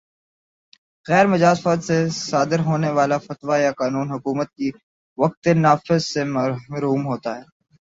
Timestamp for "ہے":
7.37-7.43